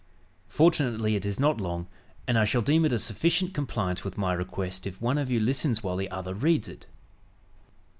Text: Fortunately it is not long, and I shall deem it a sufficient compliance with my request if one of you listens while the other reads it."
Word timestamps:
Fortunately 0.47 1.15
it 1.15 1.27
is 1.27 1.39
not 1.39 1.61
long, 1.61 1.85
and 2.27 2.35
I 2.35 2.43
shall 2.43 2.63
deem 2.63 2.85
it 2.85 2.91
a 2.91 2.97
sufficient 2.97 3.53
compliance 3.53 4.03
with 4.03 4.17
my 4.17 4.33
request 4.33 4.87
if 4.87 4.99
one 4.99 5.19
of 5.19 5.29
you 5.29 5.39
listens 5.39 5.83
while 5.83 5.97
the 5.97 6.09
other 6.09 6.33
reads 6.33 6.67
it." 6.67 6.87